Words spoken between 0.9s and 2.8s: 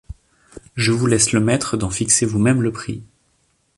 vous laisse le maître d'en fixer vous-même le